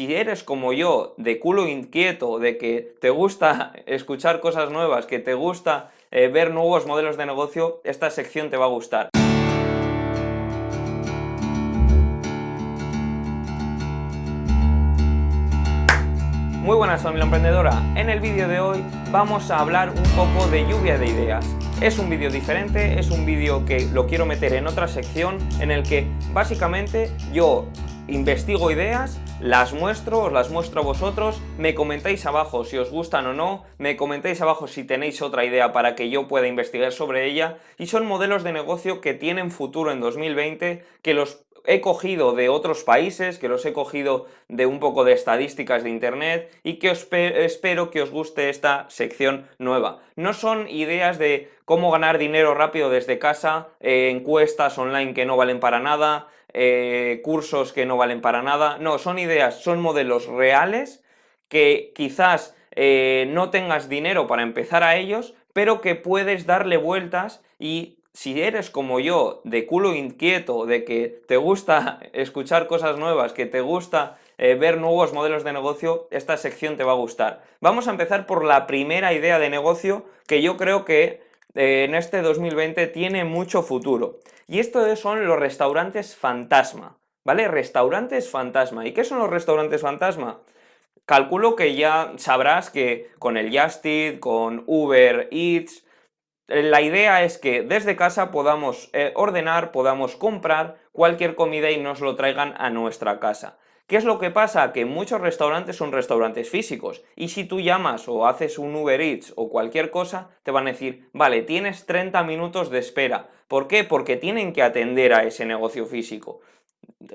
si 0.00 0.14
eres 0.14 0.42
como 0.42 0.72
yo, 0.72 1.12
de 1.18 1.38
culo 1.38 1.68
inquieto, 1.68 2.38
de 2.38 2.56
que 2.56 2.94
te 3.02 3.10
gusta 3.10 3.74
escuchar 3.86 4.40
cosas 4.40 4.70
nuevas, 4.70 5.04
que 5.04 5.18
te 5.18 5.34
gusta 5.34 5.90
eh, 6.10 6.28
ver 6.28 6.54
nuevos 6.54 6.86
modelos 6.86 7.18
de 7.18 7.26
negocio, 7.26 7.82
esta 7.84 8.08
sección 8.08 8.48
te 8.48 8.56
va 8.56 8.64
a 8.64 8.68
gustar. 8.68 9.10
Muy 16.62 16.76
buenas 16.76 17.02
familia 17.02 17.24
emprendedora, 17.24 17.82
en 17.94 18.08
el 18.08 18.20
vídeo 18.20 18.48
de 18.48 18.58
hoy 18.58 18.82
vamos 19.12 19.50
a 19.50 19.58
hablar 19.58 19.90
un 19.90 20.02
poco 20.16 20.46
de 20.50 20.66
lluvia 20.66 20.96
de 20.96 21.08
ideas. 21.08 21.46
Es 21.82 21.98
un 21.98 22.08
vídeo 22.08 22.30
diferente, 22.30 22.98
es 22.98 23.10
un 23.10 23.26
vídeo 23.26 23.66
que 23.66 23.86
lo 23.92 24.06
quiero 24.06 24.24
meter 24.24 24.54
en 24.54 24.66
otra 24.66 24.88
sección 24.88 25.36
en 25.60 25.70
el 25.70 25.82
que 25.82 26.06
básicamente 26.32 27.10
yo 27.34 27.66
investigo 28.10 28.72
ideas, 28.72 29.20
las 29.40 29.72
muestro, 29.72 30.24
os 30.24 30.32
las 30.32 30.50
muestro 30.50 30.80
a 30.80 30.84
vosotros, 30.84 31.40
me 31.58 31.74
comentáis 31.74 32.26
abajo 32.26 32.64
si 32.64 32.76
os 32.76 32.90
gustan 32.90 33.26
o 33.26 33.32
no, 33.32 33.64
me 33.78 33.96
comentáis 33.96 34.40
abajo 34.40 34.66
si 34.66 34.82
tenéis 34.82 35.22
otra 35.22 35.44
idea 35.44 35.72
para 35.72 35.94
que 35.94 36.10
yo 36.10 36.26
pueda 36.26 36.48
investigar 36.48 36.90
sobre 36.92 37.26
ella 37.26 37.58
y 37.78 37.86
son 37.86 38.06
modelos 38.06 38.42
de 38.42 38.52
negocio 38.52 39.00
que 39.00 39.14
tienen 39.14 39.52
futuro 39.52 39.92
en 39.92 40.00
2020, 40.00 40.84
que 41.02 41.14
los 41.14 41.44
he 41.64 41.80
cogido 41.80 42.32
de 42.32 42.48
otros 42.48 42.84
países, 42.84 43.38
que 43.38 43.48
los 43.48 43.64
he 43.64 43.72
cogido 43.72 44.26
de 44.48 44.66
un 44.66 44.80
poco 44.80 45.04
de 45.04 45.12
estadísticas 45.12 45.84
de 45.84 45.90
internet 45.90 46.50
y 46.64 46.74
que 46.74 46.90
espero 46.90 47.90
que 47.90 48.02
os 48.02 48.10
guste 48.10 48.48
esta 48.48 48.86
sección 48.88 49.46
nueva. 49.58 50.00
No 50.16 50.32
son 50.32 50.68
ideas 50.68 51.18
de 51.18 51.50
cómo 51.64 51.90
ganar 51.90 52.18
dinero 52.18 52.54
rápido 52.54 52.90
desde 52.90 53.18
casa, 53.18 53.68
eh, 53.80 54.10
encuestas 54.10 54.78
online 54.78 55.14
que 55.14 55.26
no 55.26 55.36
valen 55.36 55.60
para 55.60 55.78
nada, 55.78 56.28
eh, 56.52 57.20
cursos 57.24 57.72
que 57.72 57.86
no 57.86 57.96
valen 57.96 58.20
para 58.20 58.42
nada. 58.42 58.78
No, 58.78 58.98
son 58.98 59.18
ideas, 59.18 59.62
son 59.62 59.80
modelos 59.80 60.26
reales 60.26 61.02
que 61.48 61.92
quizás 61.94 62.54
eh, 62.72 63.26
no 63.30 63.50
tengas 63.50 63.88
dinero 63.88 64.26
para 64.26 64.42
empezar 64.42 64.82
a 64.82 64.96
ellos, 64.96 65.34
pero 65.52 65.80
que 65.80 65.96
puedes 65.96 66.46
darle 66.46 66.76
vueltas 66.76 67.42
y 67.58 67.98
si 68.12 68.40
eres 68.40 68.70
como 68.70 69.00
yo, 69.00 69.40
de 69.44 69.66
culo 69.66 69.94
inquieto, 69.94 70.66
de 70.66 70.84
que 70.84 71.22
te 71.26 71.36
gusta 71.36 72.00
escuchar 72.12 72.66
cosas 72.66 72.98
nuevas, 72.98 73.32
que 73.32 73.46
te 73.46 73.60
gusta 73.60 74.18
eh, 74.38 74.54
ver 74.54 74.78
nuevos 74.78 75.12
modelos 75.12 75.44
de 75.44 75.52
negocio, 75.52 76.08
esta 76.10 76.36
sección 76.36 76.76
te 76.76 76.84
va 76.84 76.92
a 76.92 76.96
gustar. 76.96 77.42
Vamos 77.60 77.88
a 77.88 77.90
empezar 77.90 78.26
por 78.26 78.44
la 78.44 78.66
primera 78.66 79.12
idea 79.12 79.38
de 79.38 79.50
negocio 79.50 80.04
que 80.26 80.42
yo 80.42 80.56
creo 80.56 80.84
que 80.84 81.22
en 81.54 81.94
este 81.94 82.22
2020 82.22 82.86
tiene 82.88 83.24
mucho 83.24 83.62
futuro. 83.62 84.20
Y 84.46 84.58
esto 84.58 84.96
son 84.96 85.26
los 85.26 85.38
restaurantes 85.38 86.16
fantasma, 86.16 86.98
¿vale? 87.24 87.48
Restaurantes 87.48 88.28
fantasma. 88.28 88.86
¿Y 88.86 88.92
qué 88.92 89.04
son 89.04 89.18
los 89.18 89.30
restaurantes 89.30 89.82
fantasma? 89.82 90.40
Calculo 91.06 91.56
que 91.56 91.74
ya 91.74 92.12
sabrás 92.16 92.70
que 92.70 93.10
con 93.18 93.36
el 93.36 93.56
Just 93.56 93.86
con 94.20 94.64
Uber 94.66 95.28
Eats, 95.30 95.84
la 96.50 96.82
idea 96.82 97.22
es 97.22 97.38
que 97.38 97.62
desde 97.62 97.94
casa 97.94 98.32
podamos 98.32 98.90
eh, 98.92 99.12
ordenar, 99.14 99.70
podamos 99.70 100.16
comprar 100.16 100.78
cualquier 100.90 101.36
comida 101.36 101.70
y 101.70 101.80
nos 101.80 102.00
lo 102.00 102.16
traigan 102.16 102.54
a 102.58 102.70
nuestra 102.70 103.20
casa. 103.20 103.59
¿Qué 103.90 103.96
es 103.96 104.04
lo 104.04 104.20
que 104.20 104.30
pasa? 104.30 104.72
Que 104.72 104.84
muchos 104.84 105.20
restaurantes 105.20 105.74
son 105.74 105.90
restaurantes 105.90 106.48
físicos 106.48 107.02
y 107.16 107.26
si 107.26 107.42
tú 107.42 107.58
llamas 107.58 108.06
o 108.06 108.24
haces 108.24 108.56
un 108.56 108.72
Uber 108.76 109.00
Eats 109.00 109.32
o 109.34 109.50
cualquier 109.50 109.90
cosa, 109.90 110.30
te 110.44 110.52
van 110.52 110.68
a 110.68 110.70
decir, 110.70 111.08
vale, 111.12 111.42
tienes 111.42 111.86
30 111.86 112.22
minutos 112.22 112.70
de 112.70 112.78
espera. 112.78 113.30
¿Por 113.48 113.66
qué? 113.66 113.82
Porque 113.82 114.16
tienen 114.16 114.52
que 114.52 114.62
atender 114.62 115.12
a 115.12 115.24
ese 115.24 115.44
negocio 115.44 115.86
físico. 115.86 116.40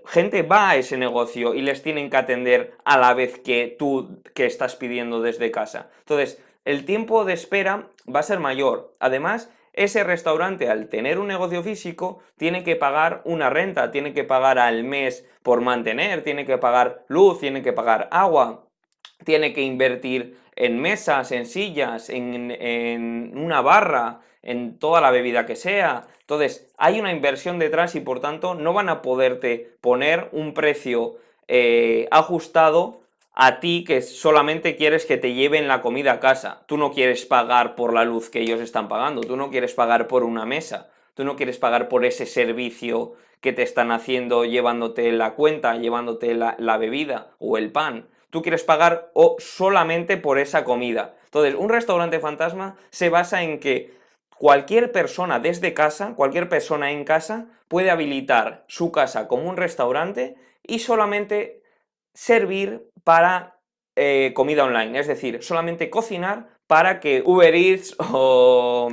Gente 0.05 0.41
va 0.41 0.71
a 0.71 0.75
ese 0.75 0.97
negocio 0.97 1.53
y 1.53 1.61
les 1.61 1.81
tienen 1.81 2.09
que 2.09 2.17
atender 2.17 2.73
a 2.83 2.97
la 2.97 3.13
vez 3.13 3.39
que 3.39 3.73
tú 3.79 4.21
que 4.33 4.45
estás 4.45 4.75
pidiendo 4.75 5.21
desde 5.21 5.51
casa. 5.51 5.89
Entonces, 5.99 6.43
el 6.65 6.83
tiempo 6.83 7.23
de 7.23 7.35
espera 7.35 7.87
va 8.13 8.19
a 8.19 8.23
ser 8.23 8.41
mayor. 8.41 8.93
Además, 8.99 9.49
ese 9.75 10.03
restaurante 10.03 10.69
al 10.69 10.87
tener 10.87 11.19
un 11.19 11.27
negocio 11.27 11.61
físico 11.63 12.19
tiene 12.37 12.63
que 12.63 12.75
pagar 12.75 13.21
una 13.25 13.49
renta, 13.49 13.91
tiene 13.91 14.13
que 14.13 14.23
pagar 14.23 14.59
al 14.59 14.83
mes 14.83 15.25
por 15.43 15.61
mantener, 15.61 16.23
tiene 16.23 16.45
que 16.45 16.57
pagar 16.57 17.03
luz, 17.07 17.39
tiene 17.39 17.61
que 17.61 17.73
pagar 17.73 18.07
agua, 18.11 18.67
tiene 19.23 19.53
que 19.53 19.61
invertir 19.61 20.37
en 20.55 20.79
mesas, 20.79 21.31
en 21.31 21.45
sillas, 21.45 22.09
en, 22.09 23.33
una 23.35 23.61
barra, 23.61 24.21
en 24.41 24.79
toda 24.79 25.01
la 25.01 25.11
bebida 25.11 25.45
que 25.45 25.55
sea. 25.55 26.07
Entonces, 26.21 26.73
hay 26.77 26.99
una 26.99 27.11
inversión 27.11 27.59
detrás 27.59 27.95
y 27.95 27.99
por 27.99 28.19
tanto 28.19 28.55
no 28.55 28.73
van 28.73 28.89
a 28.89 29.01
poderte 29.01 29.77
poner 29.81 30.29
un 30.31 30.53
precio 30.53 31.17
eh, 31.47 32.07
ajustado 32.11 33.04
a 33.35 33.59
ti 33.59 33.83
que 33.83 34.01
solamente 34.01 34.77
quieres 34.77 35.05
que 35.05 35.17
te 35.17 35.33
lleven 35.33 35.67
la 35.67 35.81
comida 35.81 36.13
a 36.13 36.19
casa. 36.21 36.63
Tú 36.67 36.77
no 36.77 36.93
quieres 36.93 37.25
pagar 37.25 37.75
por 37.75 37.93
la 37.93 38.05
luz 38.05 38.29
que 38.29 38.39
ellos 38.39 38.61
están 38.61 38.87
pagando, 38.87 39.21
tú 39.21 39.35
no 39.35 39.51
quieres 39.51 39.73
pagar 39.73 40.07
por 40.07 40.23
una 40.23 40.45
mesa, 40.45 40.89
tú 41.13 41.25
no 41.25 41.35
quieres 41.35 41.57
pagar 41.57 41.89
por 41.89 42.05
ese 42.05 42.25
servicio 42.25 43.13
que 43.41 43.51
te 43.51 43.61
están 43.61 43.91
haciendo 43.91 44.45
llevándote 44.45 45.11
la 45.11 45.35
cuenta, 45.35 45.75
llevándote 45.75 46.33
la, 46.33 46.77
bebida 46.77 47.31
o 47.37 47.57
el 47.57 47.71
pan. 47.71 48.07
Tú 48.29 48.41
quieres 48.41 48.63
pagar 48.63 49.11
o 49.13 49.35
solamente 49.37 50.17
por 50.17 50.39
esa 50.39 50.63
comida. 50.63 51.15
Entonces, 51.25 51.55
un 51.55 51.69
restaurante 51.69 52.19
fantasma 52.19 52.77
se 52.89 53.09
basa 53.09 53.43
en 53.43 53.59
que 53.59 53.93
cualquier 54.37 54.93
persona 54.93 55.39
desde 55.39 55.73
casa, 55.73 56.13
cualquier 56.15 56.47
persona 56.47 56.91
en 56.91 57.03
casa, 57.03 57.47
puede 57.67 57.91
habilitar 57.91 58.63
su 58.67 58.91
casa 58.91 59.27
como 59.27 59.49
un 59.49 59.57
restaurante 59.57 60.35
y 60.63 60.79
solamente 60.79 61.64
servir 62.15 62.89
para 63.03 63.59
eh, 63.95 64.31
comida 64.33 64.65
online, 64.65 64.99
es 64.99 65.07
decir, 65.07 65.43
solamente 65.43 65.89
cocinar 65.89 66.47
para 66.65 66.99
que 66.99 67.21
Uber 67.23 67.53
Eats 67.53 67.95
o, 67.99 68.89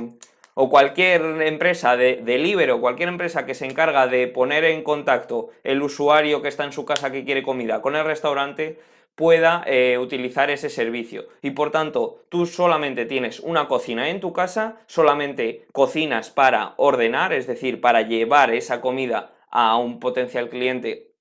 cualquier 0.53 1.41
empresa 1.41 1.97
de 1.97 2.21
delivery 2.23 2.71
o 2.71 2.79
cualquier 2.79 3.09
empresa 3.09 3.45
que 3.45 3.55
se 3.55 3.65
encarga 3.65 4.05
de 4.05 4.27
poner 4.27 4.63
en 4.65 4.83
contacto 4.83 5.49
el 5.63 5.81
usuario 5.81 6.41
que 6.41 6.47
está 6.47 6.63
en 6.63 6.71
su 6.71 6.85
casa 6.85 7.11
que 7.11 7.25
quiere 7.25 7.41
comida 7.41 7.81
con 7.81 7.95
el 7.95 8.05
restaurante 8.05 8.79
pueda 9.15 9.63
eh, 9.67 9.97
utilizar 9.99 10.49
ese 10.49 10.69
servicio. 10.69 11.25
Y 11.41 11.51
por 11.51 11.71
tanto, 11.71 12.23
tú 12.29 12.45
solamente 12.45 13.05
tienes 13.05 13.39
una 13.39 13.67
cocina 13.67 14.09
en 14.09 14.19
tu 14.19 14.33
casa, 14.33 14.77
solamente 14.87 15.65
cocinas 15.71 16.29
para 16.29 16.73
ordenar, 16.77 17.33
es 17.33 17.45
decir, 17.45 17.79
para 17.79 18.01
llevar 18.01 18.53
esa 18.53 18.81
comida 18.81 19.33
a 19.51 19.77
un 19.77 19.99
potencial 19.99 20.49
cliente 20.49 21.12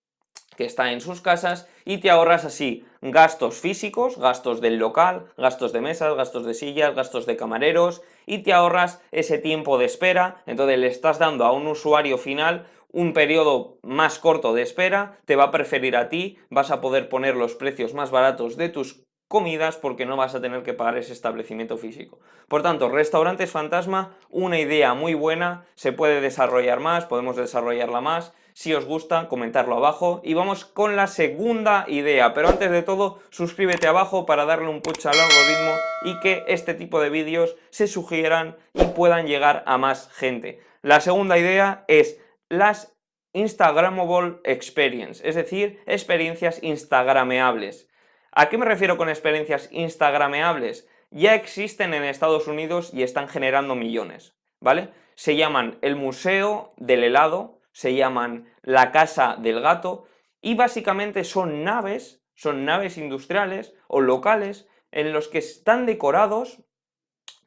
que 0.56 0.64
está 0.64 0.92
en 0.92 1.00
sus 1.00 1.20
casas 1.20 1.68
y 1.84 1.98
te 1.98 2.10
ahorras 2.10 2.44
así 2.44 2.84
gastos 3.00 3.56
físicos, 3.56 4.18
gastos 4.18 4.60
del 4.60 4.76
local, 4.76 5.26
gastos 5.36 5.72
de 5.72 5.80
mesas, 5.80 6.14
gastos 6.14 6.46
de 6.46 6.54
sillas, 6.54 6.94
gastos 6.94 7.26
de 7.26 7.36
camareros 7.36 8.02
y 8.26 8.38
te 8.38 8.52
ahorras 8.52 9.00
ese 9.10 9.38
tiempo 9.38 9.78
de 9.78 9.86
espera, 9.86 10.42
entonces 10.46 10.78
le 10.78 10.86
estás 10.86 11.18
dando 11.18 11.44
a 11.44 11.52
un 11.52 11.66
usuario 11.66 12.18
final 12.18 12.66
un 12.92 13.14
periodo 13.14 13.78
más 13.82 14.18
corto 14.18 14.52
de 14.52 14.62
espera, 14.62 15.18
te 15.24 15.34
va 15.34 15.44
a 15.44 15.50
preferir 15.50 15.96
a 15.96 16.08
ti, 16.08 16.38
vas 16.50 16.70
a 16.70 16.80
poder 16.80 17.08
poner 17.08 17.36
los 17.36 17.54
precios 17.54 17.94
más 17.94 18.10
baratos 18.10 18.56
de 18.56 18.68
tus 18.68 19.02
comidas 19.28 19.78
porque 19.78 20.04
no 20.04 20.18
vas 20.18 20.34
a 20.34 20.42
tener 20.42 20.62
que 20.62 20.74
pagar 20.74 20.98
ese 20.98 21.14
establecimiento 21.14 21.78
físico. 21.78 22.20
Por 22.48 22.62
tanto, 22.62 22.90
restaurantes 22.90 23.50
fantasma, 23.50 24.14
una 24.28 24.60
idea 24.60 24.92
muy 24.92 25.14
buena, 25.14 25.64
se 25.74 25.92
puede 25.92 26.20
desarrollar 26.20 26.80
más, 26.80 27.06
podemos 27.06 27.36
desarrollarla 27.36 28.02
más. 28.02 28.34
Si 28.54 28.74
os 28.74 28.84
gusta, 28.84 29.28
comentarlo 29.28 29.76
abajo. 29.76 30.20
Y 30.24 30.34
vamos 30.34 30.64
con 30.64 30.96
la 30.96 31.06
segunda 31.06 31.84
idea. 31.88 32.34
Pero 32.34 32.48
antes 32.48 32.70
de 32.70 32.82
todo, 32.82 33.20
suscríbete 33.30 33.86
abajo 33.86 34.26
para 34.26 34.44
darle 34.44 34.68
un 34.68 34.80
push 34.80 35.06
al 35.06 35.18
algoritmo 35.18 35.72
y 36.04 36.20
que 36.20 36.44
este 36.48 36.74
tipo 36.74 37.00
de 37.00 37.10
vídeos 37.10 37.56
se 37.70 37.86
sugieran 37.86 38.56
y 38.74 38.84
puedan 38.84 39.26
llegar 39.26 39.62
a 39.66 39.78
más 39.78 40.10
gente. 40.12 40.60
La 40.82 41.00
segunda 41.00 41.38
idea 41.38 41.84
es 41.88 42.20
las 42.48 42.92
Instagramable 43.34 44.40
Experience, 44.44 45.26
es 45.26 45.34
decir, 45.34 45.82
experiencias 45.86 46.62
instagrameables. 46.62 47.88
¿A 48.30 48.48
qué 48.48 48.58
me 48.58 48.66
refiero 48.66 48.98
con 48.98 49.08
experiencias 49.08 49.68
instagrameables? 49.72 50.86
Ya 51.10 51.34
existen 51.34 51.94
en 51.94 52.04
Estados 52.04 52.46
Unidos 52.46 52.90
y 52.92 53.02
están 53.02 53.28
generando 53.28 53.74
millones, 53.74 54.34
¿vale? 54.60 54.90
Se 55.14 55.36
llaman 55.36 55.78
el 55.82 55.96
Museo 55.96 56.74
del 56.76 57.04
Helado, 57.04 57.61
se 57.72 57.94
llaman 57.94 58.48
la 58.62 58.92
Casa 58.92 59.36
del 59.38 59.60
Gato 59.60 60.06
y 60.40 60.54
básicamente 60.54 61.24
son 61.24 61.64
naves, 61.64 62.22
son 62.34 62.64
naves 62.64 62.98
industriales 62.98 63.74
o 63.88 64.00
locales 64.00 64.68
en 64.90 65.12
los 65.12 65.28
que 65.28 65.38
están 65.38 65.86
decorados 65.86 66.62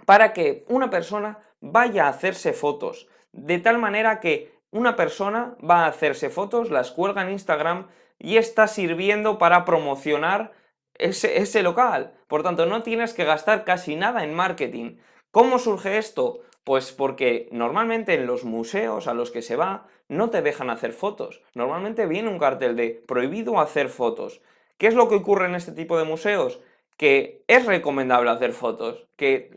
para 0.06 0.34
que 0.34 0.66
una 0.68 0.90
persona 0.90 1.40
vaya 1.62 2.06
a 2.06 2.10
hacerse 2.10 2.54
fotos, 2.54 3.08
de 3.32 3.60
tal 3.60 3.78
manera 3.78 4.20
que 4.20 4.56
una 4.72 4.96
persona 4.96 5.56
va 5.68 5.86
a 5.86 5.88
hacerse 5.88 6.30
fotos, 6.30 6.70
las 6.70 6.92
cuelga 6.92 7.22
en 7.22 7.32
Instagram 7.32 7.88
y 8.20 8.38
está 8.38 8.68
sirviendo 8.68 9.38
para 9.38 9.66
promocionar 9.66 10.54
ese, 10.96 11.64
local. 11.64 12.14
Por 12.28 12.44
tanto, 12.44 12.66
no 12.66 12.84
tienes 12.84 13.14
que 13.14 13.26
gastar 13.26 13.64
casi 13.64 13.96
nada 13.96 14.24
en 14.24 14.34
marketing. 14.34 14.98
¿Cómo 15.32 15.60
surge 15.60 15.98
esto? 15.98 16.40
Pues 16.66 16.92
porque 16.92 17.48
normalmente 17.52 18.16
en 18.16 18.26
los 18.26 18.44
museos 18.44 19.08
a 19.08 19.14
los 19.14 19.30
que 19.30 19.44
se 19.44 19.56
va 19.56 19.86
no 20.10 20.32
te 20.32 20.42
dejan 20.42 20.72
hacer 20.72 20.94
fotos. 20.94 21.44
Normalmente 21.54 22.08
viene 22.08 22.28
un 22.28 22.40
cartel 22.40 22.76
de 22.76 23.04
prohibido 23.08 23.60
hacer 23.60 23.88
fotos. 23.88 24.42
¿Qué 24.80 24.88
es 24.88 24.96
lo 24.96 25.08
que 25.08 25.16
ocurre 25.16 25.46
en 25.46 25.54
este 25.54 25.72
tipo 25.72 25.96
de 25.96 26.06
museos? 26.06 26.60
Que 26.98 27.44
es 27.48 27.68
recomendable 27.68 28.32
hacer 28.32 28.52
fotos, 28.52 29.06
que 29.16 29.52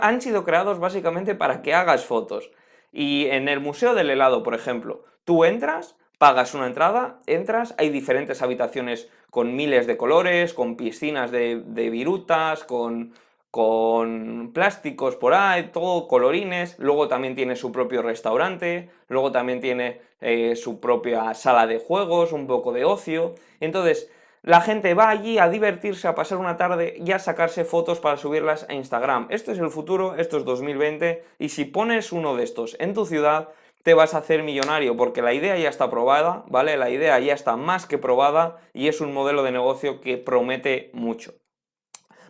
han 0.00 0.20
sido 0.20 0.44
creados 0.44 0.78
básicamente 0.78 1.34
para 1.34 1.62
que 1.62 1.72
hagas 1.72 2.04
fotos. 2.04 2.50
Y 2.92 3.26
en 3.28 3.48
el 3.48 3.60
Museo 3.60 3.94
del 3.94 4.10
Helado, 4.10 4.42
por 4.42 4.54
ejemplo, 4.54 5.04
tú 5.24 5.46
entras, 5.46 5.96
pagas 6.18 6.52
una 6.52 6.66
entrada, 6.66 7.20
entras, 7.26 7.74
hay 7.78 7.88
diferentes 7.88 8.42
habitaciones 8.42 9.08
con 9.30 9.56
miles 9.56 9.86
de 9.86 9.96
colores, 9.96 10.52
con 10.52 10.76
piscinas 10.76 11.30
de, 11.30 11.62
de 11.64 11.88
virutas, 11.88 12.64
con, 12.64 13.14
con 13.50 14.52
plásticos 14.52 15.16
por 15.16 15.34
ahí, 15.34 15.70
todo 15.72 16.06
colorines, 16.06 16.78
luego 16.78 17.08
también 17.08 17.34
tiene 17.34 17.56
su 17.56 17.72
propio 17.72 18.02
restaurante, 18.02 18.90
luego 19.08 19.32
también 19.32 19.60
tiene 19.60 20.00
eh, 20.20 20.54
su 20.54 20.80
propia 20.80 21.34
sala 21.34 21.66
de 21.66 21.78
juegos, 21.78 22.32
un 22.32 22.46
poco 22.46 22.72
de 22.72 22.84
ocio, 22.84 23.34
entonces 23.58 24.10
la 24.42 24.60
gente 24.60 24.94
va 24.94 25.10
allí 25.10 25.38
a 25.38 25.48
divertirse, 25.48 26.08
a 26.08 26.14
pasar 26.14 26.38
una 26.38 26.56
tarde 26.56 26.94
y 26.96 27.12
a 27.12 27.18
sacarse 27.18 27.64
fotos 27.64 28.00
para 28.00 28.16
subirlas 28.16 28.66
a 28.68 28.74
Instagram. 28.74 29.26
Esto 29.28 29.52
es 29.52 29.58
el 29.58 29.68
futuro, 29.68 30.14
esto 30.16 30.38
es 30.38 30.44
2020 30.44 31.22
y 31.38 31.50
si 31.50 31.66
pones 31.66 32.12
uno 32.12 32.36
de 32.36 32.44
estos 32.44 32.76
en 32.80 32.94
tu 32.94 33.04
ciudad 33.04 33.50
te 33.82 33.94
vas 33.94 34.14
a 34.14 34.18
hacer 34.18 34.42
millonario 34.42 34.96
porque 34.96 35.22
la 35.22 35.34
idea 35.34 35.58
ya 35.58 35.68
está 35.68 35.90
probada, 35.90 36.44
¿vale? 36.48 36.76
La 36.76 36.90
idea 36.90 37.18
ya 37.18 37.34
está 37.34 37.56
más 37.56 37.86
que 37.86 37.98
probada 37.98 38.58
y 38.72 38.88
es 38.88 39.00
un 39.00 39.12
modelo 39.12 39.42
de 39.42 39.52
negocio 39.52 40.00
que 40.00 40.16
promete 40.18 40.90
mucho. 40.92 41.39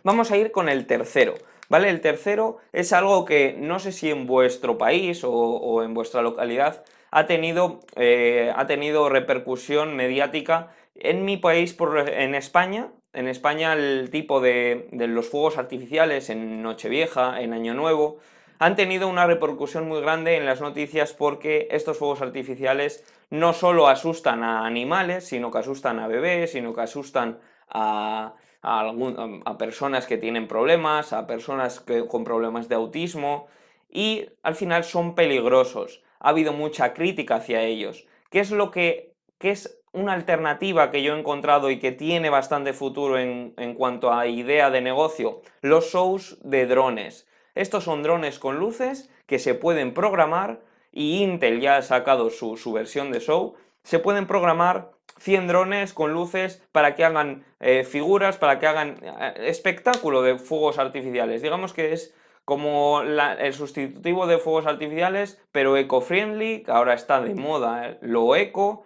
Vamos 0.03 0.31
a 0.31 0.37
ir 0.37 0.51
con 0.51 0.67
el 0.67 0.87
tercero, 0.87 1.35
¿vale? 1.69 1.89
El 1.89 2.01
tercero 2.01 2.57
es 2.73 2.91
algo 2.91 3.23
que 3.23 3.55
no 3.57 3.77
sé 3.77 3.91
si 3.91 4.09
en 4.09 4.25
vuestro 4.25 4.77
país 4.77 5.21
o, 5.23 5.83
en 5.83 5.93
vuestra 5.93 6.23
localidad 6.23 6.83
ha 7.11 7.27
tenido, 7.27 7.81
eh, 7.95 8.51
ha 8.55 8.65
tenido 8.65 9.09
repercusión 9.09 9.95
mediática 9.95 10.71
en 10.95 11.23
mi 11.23 11.37
país, 11.37 11.73
por, 11.73 12.09
en 12.09 12.33
España, 12.33 12.89
en 13.13 13.27
España 13.27 13.73
el 13.73 14.09
tipo 14.09 14.41
de, 14.41 14.87
de, 14.91 15.07
los 15.07 15.29
fuegos 15.29 15.59
artificiales 15.59 16.31
en 16.31 16.63
Nochevieja, 16.63 17.39
en 17.39 17.53
Año 17.53 17.75
Nuevo, 17.75 18.17
han 18.57 18.75
tenido 18.75 19.07
una 19.07 19.27
repercusión 19.27 19.87
muy 19.87 20.01
grande 20.01 20.35
en 20.35 20.45
las 20.47 20.61
noticias 20.61 21.13
porque 21.13 21.67
estos 21.71 21.97
fuegos 21.97 22.21
artificiales 22.21 23.03
no 23.29 23.53
solo 23.53 23.87
asustan 23.87 24.43
a 24.43 24.65
animales, 24.65 25.27
sino 25.27 25.51
que 25.51 25.59
asustan 25.59 25.99
a 25.99 26.07
bebés, 26.07 26.53
sino 26.53 26.73
que 26.73 26.81
asustan 26.81 27.39
a, 27.69 28.33
a, 28.61 29.57
personas 29.57 30.05
que 30.07 30.17
tienen 30.17 30.47
problemas, 30.47 31.13
a 31.13 31.27
personas 31.27 31.79
que, 31.79 32.07
con 32.07 32.23
problemas 32.23 32.69
de 32.69 32.75
autismo 32.75 33.47
y 33.89 34.27
al 34.43 34.55
final 34.55 34.83
son 34.83 35.15
peligrosos. 35.15 36.03
Ha 36.19 36.29
habido 36.29 36.53
mucha 36.53 36.93
crítica 36.93 37.35
hacia 37.35 37.61
ellos. 37.61 38.05
¿Qué 38.29 38.39
es 38.39 38.51
lo 38.51 38.71
que 38.71 39.11
qué 39.37 39.51
es 39.51 39.79
una 39.91 40.13
alternativa 40.13 40.91
que 40.91 41.01
yo 41.01 41.15
he 41.15 41.19
encontrado 41.19 41.71
y 41.71 41.79
que 41.79 41.91
tiene 41.91 42.29
bastante 42.29 42.73
futuro 42.73 43.17
en, 43.17 43.53
en 43.57 43.73
cuanto 43.73 44.13
a 44.13 44.27
idea 44.27 44.69
de 44.69 44.81
negocio? 44.81 45.41
Los 45.61 45.91
shows 45.91 46.37
de 46.43 46.67
drones. 46.67 47.27
Estos 47.55 47.83
son 47.83 48.03
drones 48.03 48.39
con 48.39 48.59
luces 48.59 49.09
que 49.25 49.39
se 49.39 49.55
pueden 49.55 49.93
programar 49.93 50.61
y 50.91 51.23
Intel 51.23 51.61
ya 51.61 51.77
ha 51.77 51.81
sacado 51.81 52.29
su, 52.29 52.71
versión 52.73 53.11
de 53.11 53.19
show. 53.19 53.55
Se 53.83 53.99
pueden 53.99 54.27
programar 54.27 54.91
100 55.19 55.47
drones 55.47 55.93
con 55.93 56.13
luces 56.13 56.61
para 56.71 56.95
que 56.95 57.05
hagan 57.05 57.45
eh, 57.61 57.83
figuras, 57.83 58.37
para 58.37 58.59
que 58.59 58.67
hagan 58.67 58.97
eh, 59.01 59.33
espectáculo 59.47 60.21
de 60.21 60.37
fuegos 60.37 60.79
artificiales. 60.79 61.41
Digamos 61.41 61.73
que 61.73 61.93
es 61.93 62.13
como 62.43 63.01
el 63.01 63.53
sustitutivo 63.53 64.27
de 64.27 64.39
fuegos 64.39 64.65
artificiales, 64.65 65.41
pero 65.51 65.77
eco-friendly, 65.77 66.63
que 66.63 66.71
ahora 66.71 66.93
está 66.93 67.21
de 67.21 67.35
moda 67.35 67.87
eh, 67.87 67.97
lo 68.01 68.35
eco, 68.35 68.83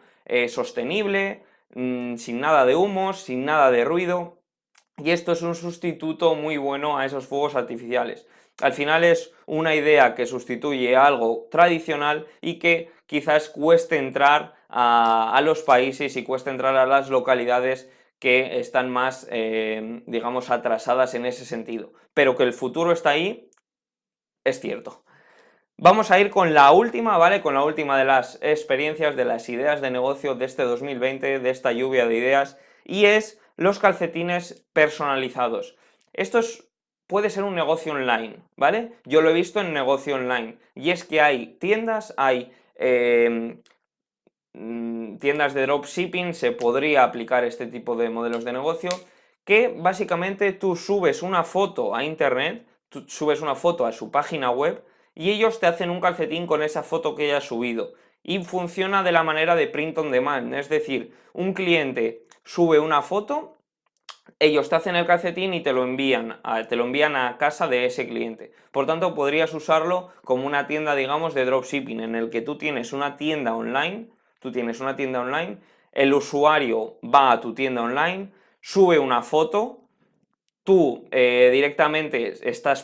sostenible, 0.49 1.43
mm, 1.73 2.17
sin 2.17 2.39
nada 2.41 2.65
de 2.65 2.75
humos, 2.75 3.21
sin 3.21 3.45
nada 3.45 3.71
de 3.71 3.85
ruido. 3.85 4.39
Y 4.97 5.11
esto 5.11 5.31
es 5.31 5.41
un 5.41 5.55
sustituto 5.55 6.35
muy 6.35 6.57
bueno 6.57 6.97
a 6.97 7.05
esos 7.05 7.27
fuegos 7.27 7.55
artificiales. 7.55 8.27
Al 8.61 8.73
final 8.73 9.03
es 9.03 9.33
una 9.45 9.75
idea 9.75 10.15
que 10.15 10.25
sustituye 10.25 10.95
algo 10.95 11.47
tradicional 11.51 12.27
y 12.41 12.59
que 12.59 12.91
quizás 13.05 13.49
cueste 13.49 13.97
entrar 13.97 14.55
a, 14.69 15.39
los 15.43 15.61
países 15.61 16.15
y 16.17 16.23
cueste 16.23 16.49
entrar 16.49 16.75
a 16.75 16.85
las 16.85 17.09
localidades 17.09 17.89
que 18.19 18.59
están 18.59 18.89
más, 18.89 19.27
eh, 19.31 20.03
digamos, 20.07 20.49
atrasadas 20.49 21.13
en 21.13 21.25
ese 21.25 21.45
sentido. 21.45 21.93
Pero 22.13 22.35
que 22.35 22.43
el 22.43 22.53
futuro 22.53 22.91
está 22.91 23.11
ahí, 23.11 23.49
es 24.43 24.59
cierto. 24.59 25.03
Vamos 25.77 26.09
a 26.11 26.19
ir 26.19 26.29
con 26.29 26.53
la 26.53 26.71
última, 26.71 27.17
¿vale? 27.17 27.41
Con 27.41 27.53
la 27.53 27.63
última 27.63 27.97
de 27.97 28.05
las 28.05 28.39
experiencias, 28.41 29.15
de 29.15 29.25
las 29.25 29.49
ideas 29.49 29.81
de 29.81 29.91
negocio 29.91 30.35
de 30.35 30.45
este 30.45 30.63
2020, 30.63 31.39
de 31.39 31.49
esta 31.49 31.73
lluvia 31.73 32.07
de 32.07 32.15
ideas, 32.15 32.57
y 32.85 33.05
es 33.05 33.41
los 33.57 33.79
calcetines 33.79 34.65
personalizados. 34.73 35.75
Esto 36.13 36.39
es 36.39 36.65
puede 37.07 37.29
ser 37.29 37.43
un 37.43 37.55
negocio 37.55 37.93
online, 37.93 38.37
¿vale? 38.55 38.93
Yo 39.05 39.21
lo 39.21 39.29
he 39.29 39.33
visto 39.33 39.59
en 39.61 39.73
negocio 39.73 40.15
online. 40.15 40.57
Y 40.73 40.91
es 40.91 41.03
que 41.03 41.21
hay 41.21 41.57
tiendas, 41.59 42.13
hay 42.17 42.51
mm, 42.79 43.59
tiendas 45.19 45.53
de 45.53 45.65
dropshipping, 45.65 46.33
se 46.33 46.51
podría 46.51 47.03
aplicar 47.03 47.43
este 47.43 47.67
tipo 47.67 47.95
de 47.95 48.09
modelos 48.09 48.45
de 48.45 48.53
negocio, 48.53 48.89
que 49.43 49.73
básicamente 49.77 50.51
tú 50.53 50.75
subes 50.75 51.21
una 51.21 51.43
foto 51.43 51.95
a 51.95 52.03
internet, 52.03 52.65
tú 52.89 53.05
subes 53.07 53.41
una 53.41 53.55
foto 53.55 53.85
a 53.85 53.91
su 53.91 54.11
página 54.11 54.49
web 54.51 54.83
y 55.13 55.31
ellos 55.31 55.59
te 55.59 55.67
hacen 55.67 55.89
un 55.89 56.01
calcetín 56.01 56.47
con 56.47 56.63
esa 56.63 56.83
foto 56.83 57.15
que 57.15 57.25
hayas 57.25 57.43
subido. 57.43 57.93
Y 58.23 58.43
funciona 58.43 59.03
de 59.03 59.11
la 59.11 59.23
manera 59.23 59.55
de 59.55 59.67
print 59.67 59.97
on 59.97 60.11
demand, 60.11 60.53
es 60.55 60.69
decir, 60.69 61.13
un 61.33 61.53
cliente 61.53 62.25
sube 62.43 62.79
una 62.79 63.01
foto 63.01 63.55
ellos 64.39 64.69
te 64.69 64.75
hacen 64.75 64.95
el 64.95 65.05
calcetín 65.05 65.53
y 65.53 65.61
te 65.61 65.73
lo 65.73 65.83
envían 65.83 66.39
a, 66.43 66.63
te 66.63 66.75
lo 66.75 66.85
envían 66.85 67.15
a 67.15 67.37
casa 67.37 67.67
de 67.67 67.85
ese 67.85 68.07
cliente. 68.07 68.51
Por 68.71 68.85
tanto, 68.85 69.13
podrías 69.13 69.53
usarlo 69.53 70.09
como 70.23 70.45
una 70.45 70.67
tienda, 70.67 70.95
digamos, 70.95 71.33
de 71.33 71.45
dropshipping, 71.45 72.01
en 72.01 72.15
el 72.15 72.29
que 72.29 72.41
tú 72.41 72.57
tienes 72.57 72.91
una 72.91 73.17
tienda 73.17 73.55
online, 73.55 74.09
tú 74.45 74.51
tienes 74.51 74.79
una 74.79 74.95
tienda 74.95 75.21
online, 75.21 75.57
el 75.91 76.13
usuario 76.13 76.99
va 77.03 77.31
a 77.31 77.41
tu 77.41 77.55
tienda 77.55 77.81
online, 77.81 78.29
sube 78.61 78.99
una 78.99 79.23
foto, 79.23 79.79
tú 80.63 81.07
eh, 81.09 81.49
directamente 81.51 82.47
estás 82.47 82.83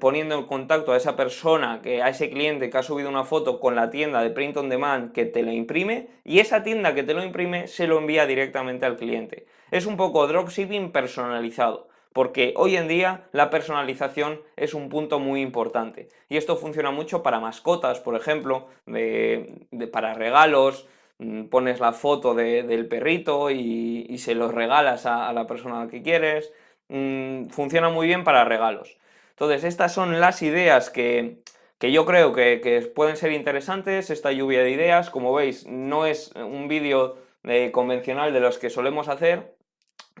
poniendo 0.00 0.36
en 0.36 0.46
contacto 0.46 0.92
a 0.92 0.96
esa 0.96 1.14
persona, 1.14 1.80
que, 1.80 2.02
a 2.02 2.08
ese 2.08 2.28
cliente 2.28 2.70
que 2.70 2.78
ha 2.78 2.82
subido 2.82 3.08
una 3.08 3.22
foto 3.22 3.60
con 3.60 3.76
la 3.76 3.88
tienda 3.88 4.20
de 4.20 4.30
print 4.30 4.56
on 4.56 4.68
demand 4.68 5.12
que 5.12 5.26
te 5.26 5.44
la 5.44 5.52
imprime 5.52 6.08
y 6.24 6.40
esa 6.40 6.64
tienda 6.64 6.92
que 6.92 7.04
te 7.04 7.14
lo 7.14 7.22
imprime 7.22 7.68
se 7.68 7.86
lo 7.86 7.98
envía 7.98 8.26
directamente 8.26 8.84
al 8.84 8.96
cliente. 8.96 9.46
Es 9.70 9.86
un 9.86 9.96
poco 9.96 10.26
dropshipping 10.26 10.90
personalizado. 10.90 11.88
Porque 12.12 12.54
hoy 12.56 12.76
en 12.76 12.88
día 12.88 13.28
la 13.32 13.50
personalización 13.50 14.40
es 14.56 14.72
un 14.72 14.88
punto 14.88 15.18
muy 15.18 15.42
importante. 15.42 16.08
Y 16.30 16.38
esto 16.38 16.56
funciona 16.56 16.90
mucho 16.90 17.22
para 17.22 17.40
mascotas, 17.40 18.00
por 18.00 18.16
ejemplo, 18.16 18.68
para 19.92 20.14
regalos, 20.14 20.88
pones 21.50 21.80
la 21.80 21.92
foto 21.92 22.34
del 22.34 22.88
perrito 22.88 23.50
y, 23.50 24.18
se 24.18 24.34
los 24.34 24.52
regalas 24.52 25.06
a, 25.06 25.32
la 25.32 25.46
persona 25.46 25.88
que 25.88 26.02
quieres. 26.02 26.52
Mm, 26.88 27.48
funciona 27.48 27.88
muy 27.88 28.06
bien 28.06 28.24
para 28.24 28.44
regalos. 28.44 28.96
Entonces, 29.30 29.64
estas 29.64 29.92
son 29.92 30.20
las 30.20 30.42
ideas 30.42 30.90
que, 30.90 31.42
yo 31.80 32.06
creo 32.06 32.32
que, 32.32 32.92
pueden 32.94 33.16
ser 33.16 33.32
interesantes, 33.32 34.10
esta 34.10 34.32
lluvia 34.32 34.62
de 34.62 34.70
ideas. 34.70 35.10
Como 35.10 35.34
veis, 35.34 35.66
no 35.66 36.06
es 36.06 36.32
un 36.36 36.68
vídeo 36.68 37.16
eh, 37.44 37.70
convencional 37.72 38.32
de 38.32 38.40
los 38.40 38.58
que 38.58 38.70
solemos 38.70 39.08
hacer, 39.08 39.54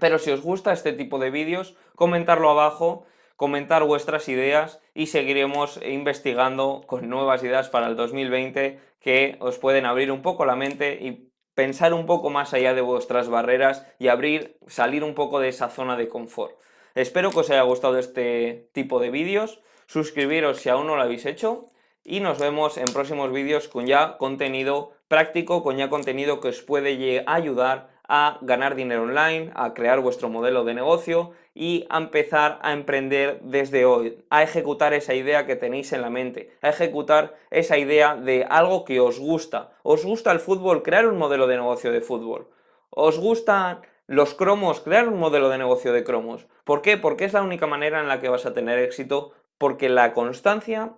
pero 0.00 0.18
si 0.18 0.30
os 0.30 0.42
gusta 0.42 0.72
este 0.72 0.92
tipo 0.92 1.18
de 1.18 1.30
vídeos, 1.30 1.76
comentarlo 1.94 2.50
abajo, 2.50 3.06
comentar 3.36 3.84
vuestras 3.84 4.28
ideas 4.28 4.80
y 4.94 5.06
seguiremos 5.06 5.78
investigando 5.86 6.82
con 6.86 7.08
nuevas 7.08 7.42
ideas 7.42 7.68
para 7.68 7.86
el 7.86 7.96
2020 7.96 8.80
que 9.00 9.36
os 9.40 9.58
pueden 9.58 9.86
abrir 9.86 10.10
un 10.10 10.22
poco 10.22 10.44
la 10.46 10.56
mente 10.56 10.98
y 11.00 11.30
pensar 11.54 11.94
un 11.94 12.06
poco 12.06 12.30
más 12.30 12.52
allá 12.54 12.74
de 12.74 12.80
vuestras 12.80 13.28
barreras 13.28 13.86
y 13.98 14.08
abrir, 14.08 14.58
salir 14.66 15.04
un 15.04 15.14
poco 15.14 15.40
de 15.40 15.48
esa 15.48 15.68
zona 15.68 15.96
de 15.96 16.08
confort. 16.08 16.54
Espero 16.94 17.30
que 17.30 17.40
os 17.40 17.50
haya 17.50 17.62
gustado 17.62 17.98
este 17.98 18.68
tipo 18.72 19.00
de 19.00 19.10
vídeos, 19.10 19.60
suscribiros 19.86 20.58
si 20.58 20.68
aún 20.68 20.86
no 20.86 20.96
lo 20.96 21.02
habéis 21.02 21.26
hecho 21.26 21.66
y 22.04 22.20
nos 22.20 22.38
vemos 22.38 22.78
en 22.78 22.86
próximos 22.86 23.32
vídeos 23.32 23.68
con 23.68 23.86
ya 23.86 24.16
contenido 24.16 24.92
práctico, 25.08 25.62
con 25.62 25.76
ya 25.76 25.88
contenido 25.90 26.40
que 26.40 26.48
os 26.48 26.62
puede 26.62 27.22
ayudar 27.26 27.88
a 28.08 28.38
ganar 28.42 28.74
dinero 28.74 29.02
online, 29.02 29.50
a 29.54 29.74
crear 29.74 30.00
vuestro 30.00 30.28
modelo 30.28 30.64
de 30.64 30.74
negocio 30.74 31.32
y 31.54 31.86
a 31.88 31.98
empezar 31.98 32.58
a 32.62 32.72
emprender 32.72 33.40
desde 33.42 33.84
hoy, 33.84 34.22
a 34.30 34.42
ejecutar 34.42 34.92
esa 34.92 35.14
idea 35.14 35.46
que 35.46 35.56
tenéis 35.56 35.92
en 35.92 36.02
la 36.02 36.10
mente, 36.10 36.50
a 36.62 36.68
ejecutar 36.68 37.34
esa 37.50 37.78
idea 37.78 38.16
de 38.16 38.46
algo 38.48 38.84
que 38.84 39.00
os 39.00 39.18
gusta. 39.18 39.72
¿Os 39.82 40.04
gusta 40.04 40.32
el 40.32 40.40
fútbol? 40.40 40.82
Crear 40.82 41.06
un 41.06 41.18
modelo 41.18 41.46
de 41.46 41.56
negocio 41.56 41.92
de 41.92 42.00
fútbol. 42.00 42.48
¿Os 42.90 43.18
gustan 43.18 43.80
los 44.06 44.34
cromos? 44.34 44.80
Crear 44.80 45.08
un 45.08 45.18
modelo 45.18 45.48
de 45.48 45.58
negocio 45.58 45.92
de 45.92 46.04
cromos. 46.04 46.46
¿Por 46.64 46.82
qué? 46.82 46.96
Porque 46.96 47.24
es 47.24 47.32
la 47.32 47.42
única 47.42 47.66
manera 47.66 48.00
en 48.00 48.08
la 48.08 48.20
que 48.20 48.28
vas 48.28 48.46
a 48.46 48.54
tener 48.54 48.78
éxito, 48.78 49.32
porque 49.58 49.88
la 49.88 50.12
constancia 50.12 50.92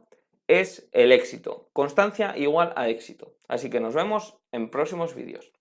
es 0.49 0.89
el 0.93 1.13
éxito. 1.13 1.69
Constancia 1.73 2.35
igual 2.37 2.73
a 2.77 2.89
éxito. 2.89 3.35
Así 3.47 3.71
que 3.71 3.81
nos 3.81 3.95
vemos 3.95 4.37
en 4.51 4.71
próximos 4.71 5.15
vídeos. 5.15 5.53